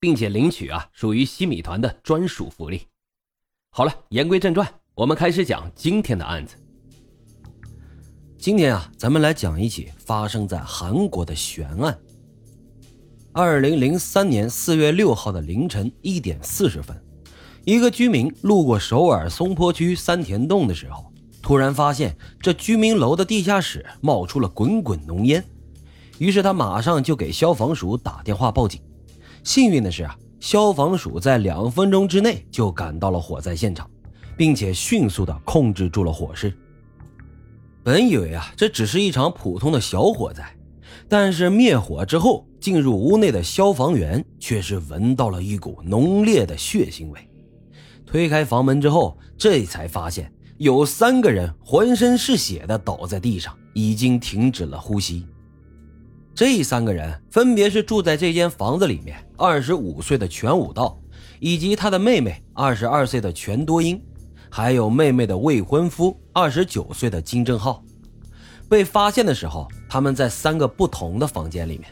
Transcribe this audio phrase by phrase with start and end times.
[0.00, 2.82] 并且领取啊，属于西米团的专属福利。
[3.70, 6.56] 好了，言归正传，我们开始讲今天的案子。
[8.38, 11.98] 今天啊，咱们来讲一起发生在韩国的悬案。
[13.32, 16.96] 二零零三年四月六号的凌晨一点四十分，
[17.64, 25.44] 一个居民路过首尔松坡区三田洞的时候，突然发现这居民楼的地下室冒出了滚滚浓烟，
[26.18, 28.80] 于是他马上就给消防署打电话报警。
[29.48, 33.88] 幸运的是啊，消防署在两分钟之内就赶到了火灾现场，
[34.36, 36.52] 并且迅速的控制住了火势。
[37.82, 40.54] 本以为啊，这只是一场普通的小火灾，
[41.08, 47.18] 但是灭火之后，进入屋内的消防员却是闻到了一股浓烈的血腥味。
[48.04, 55.26] 推开房门之后，这才发现有三个人浑身是血的倒在地上，已经停止了呼吸。
[56.38, 60.96] 这三个人分别是住在这间房子里面二十五岁的全武道，
[61.40, 64.00] 以及他的妹妹二十二岁的全多英，
[64.48, 67.82] 还有妹妹的未婚夫二十九岁的金正浩。
[68.68, 71.90] 被发现的时候，他们在三个不同的房间里面。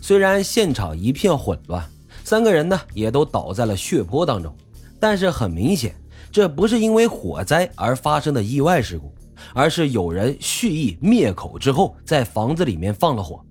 [0.00, 1.84] 虽然现场一片混乱，
[2.22, 4.54] 三个人呢也都倒在了血泊当中，
[5.00, 5.92] 但是很明显，
[6.30, 9.12] 这不是因为火灾而发生的意外事故，
[9.52, 13.44] 而是有人蓄意灭口之后，在房子里面放了火。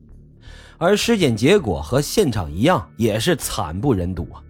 [0.78, 4.42] 而尸检结果和现场一样，也是惨不忍睹啊！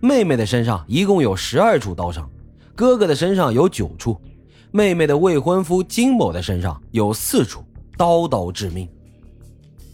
[0.00, 2.28] 妹妹的身上一共有十二处刀伤，
[2.74, 4.20] 哥哥的身上有九处，
[4.70, 7.64] 妹妹的未婚夫金某的身上有四处，
[7.96, 8.88] 刀刀致命。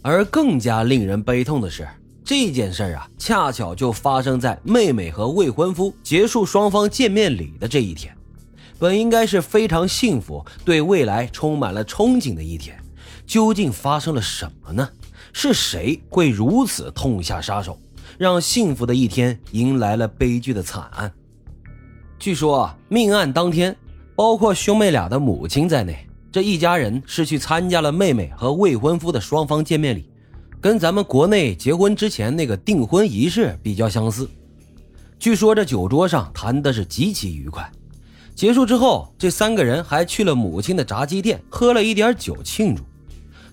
[0.01, 1.87] 而更加令人悲痛的是，
[2.23, 8.15] 这件事啊，恰巧就发生在妹妹和未婚夫结束双方见面礼的这一天，
[8.77, 12.77] 本应该是非常幸福、对未来充满了憧憬的一天，
[13.25, 14.89] 究竟发生了什么呢？
[15.33, 17.77] 是谁会如此痛下杀手，
[18.17, 21.11] 让幸福的一天迎来了悲剧的惨案？
[22.19, 23.75] 据说，命案当天，
[24.15, 30.09] 包括兄妹俩的母亲在内，这一家人是去参加了妹妹和未婚夫的双方见面礼，
[30.61, 34.29] 跟咱们国内结婚之前那个订婚仪式比较相似。
[35.19, 37.69] 据说这酒桌上谈的是极其愉快，
[38.35, 42.83] 结束之后，这三个人还去了母亲的炸鸡店喝了一点酒庆祝。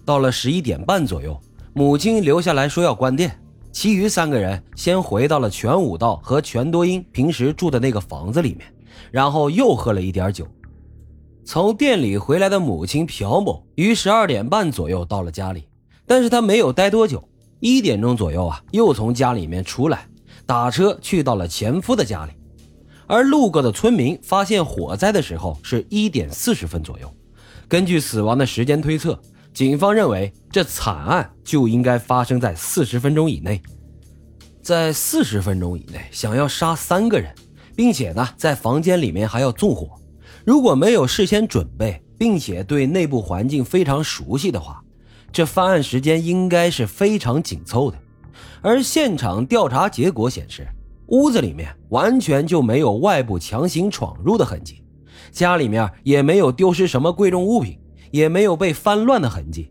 [0.05, 1.41] 到了十一点半左右。
[1.73, 8.67] 母亲留下来说要关店，其余三个人先回到了全武道和全多英平时住的那个房子里面，
[9.13, 10.45] 然后又喝了一点酒。
[11.45, 15.69] 从店里回来的母亲朴某于十二点半左右到了家里，
[16.07, 17.23] 但是他没有待多久，
[17.61, 20.09] 一点钟左右啊，又从家里面出来，
[20.45, 22.33] 打车去到了前夫的家里。
[23.07, 27.13] 而路过的村民发现火灾的时候是一点四十分左右，
[27.69, 29.17] 根据死亡的时间推测。
[29.53, 33.61] 警方认为，这惨案就应该发生在四十分钟以内。
[34.63, 37.35] 在四十分钟以内想要杀三个人，
[37.75, 39.99] 并且呢，在房间里面还要纵火，
[40.45, 44.81] 如果没有事先准备，并且对内部环境非常熟悉的话，
[45.33, 47.99] 这犯案时间应该是非常紧凑的。
[48.63, 50.67] 而现场调查结果显示，
[51.09, 54.85] 屋子里面完全就没有外部强行闯入的痕迹，
[55.33, 57.79] 家里面也没有丢失什么贵重物品。
[58.11, 59.71] 也没有被翻乱的痕迹，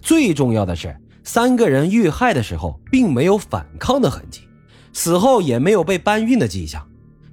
[0.00, 4.42] 最重要的是，三个人遇害的时候并没有反抗的痕迹，
[4.92, 6.86] 死后也没有被搬运的迹象，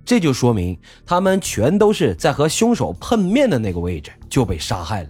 [0.04, 5.10] 这就说明他们全都是在和凶手碰面的那个位置就被杀害了。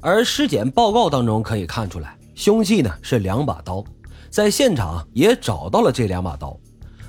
[0.00, 3.84] 而尸检报告当中可以看出来，凶器呢是两把刀，
[4.30, 6.58] 在现场也找到了这两把刀。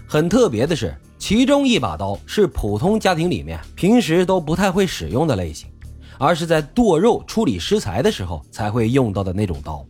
[0.07, 5.69] 很特别的是，其中一把刀是普通家庭里面平时都不太会使用的类型。
[6.19, 9.85] 而是在剁肉、处理食材的时候才会用到的那种刀，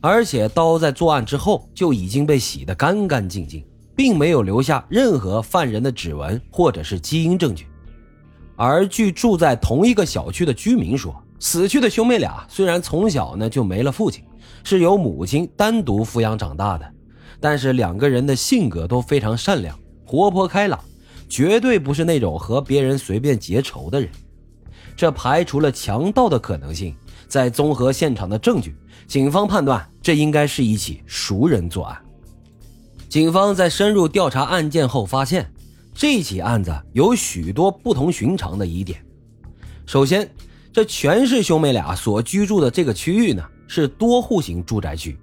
[0.00, 3.64] 而且刀在作案之后就已经被洗得干干净净，
[3.96, 7.66] 并没有留下任何犯人的指纹或者是基因证据。
[8.56, 14.22] 而据住在同一个小区的居民说，死去的兄妹俩虽然从小呢就没了父亲，
[14.62, 16.88] 是由母亲单独抚养长大的，
[17.40, 20.78] 但是两个人的性格都非常善良、活泼开朗，
[21.28, 24.08] 绝对不是那种和别人随便结仇的人。
[24.96, 26.94] 这排除了强盗的可能性，
[27.28, 28.76] 在综合现场的证据，
[29.06, 31.96] 警方判断这应该是一起熟人作案。
[33.08, 35.50] 警方在深入调查案件后发现，
[35.94, 39.04] 这起案子有许多不同寻常的疑点。
[39.86, 40.28] 首先，
[40.72, 45.16] 这全是兄妹俩所居住的这个区域呢，是多户型住宅区，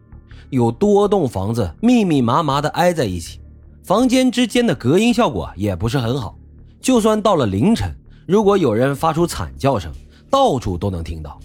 [0.49, 3.41] 有多栋房子密密麻麻的挨在一起，
[3.83, 6.37] 房间之间的隔音效果也不是很好。
[6.79, 7.93] 就算到了凌晨，
[8.25, 9.91] 如果有人发出惨叫声，
[10.29, 11.39] 到处都能听到。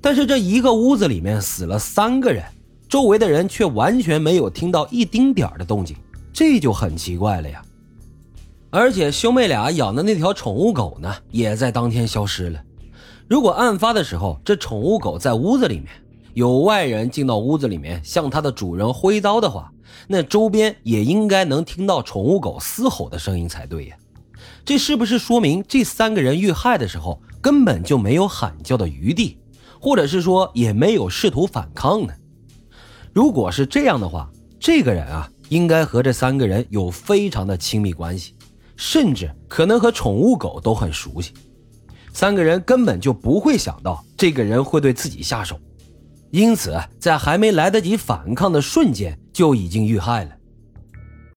[0.00, 2.42] 但是这一个屋子里面死了三个人，
[2.88, 5.96] 周围的人却完全没有听到一丁点的动静，
[6.32, 7.62] 这就很奇怪了呀。
[8.70, 12.62] 而且兄妹俩养的那条宠物狗呢，也在当天消失了。
[13.28, 15.88] 如果案发的时候这宠物狗在屋子里面，
[16.34, 19.70] 有外人进到屋子里面向它的主人挥刀的话，
[20.08, 23.96] 那周边也应该能听到宠物狗嘶吼的声音才对呀。
[24.64, 29.38] 这是不是说明这三个人遇害的时候根本就没有喊叫的余地，
[29.80, 32.12] 或者是说也没有试图反抗呢？
[33.12, 38.34] 如果是这样的话，这个人啊，应该和这三个人有非常的亲密关系。
[38.82, 41.34] 甚至可能和宠物狗都很熟悉，
[42.14, 45.60] 三个人根本就不会想到这个人会对自己下手，
[46.30, 50.30] 因此在还没来得及反抗的瞬间就已经遇害了。